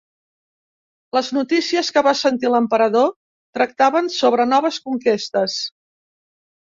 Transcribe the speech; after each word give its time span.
Les 1.17 1.27
notícies 1.35 1.91
que 1.97 2.01
va 2.07 2.13
sentir 2.21 2.49
l'emperador 2.53 3.11
tractaven 3.57 4.09
sobre 4.15 4.47
noves 4.55 4.81
conquestes. 4.89 5.59